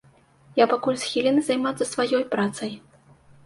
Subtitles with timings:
[0.59, 2.77] Я пакуль схілены займацца сваёй працай.